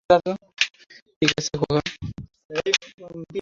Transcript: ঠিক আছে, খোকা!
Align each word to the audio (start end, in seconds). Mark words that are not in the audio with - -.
ঠিক 1.19 1.31
আছে, 1.37 1.51
খোকা! 1.59 1.81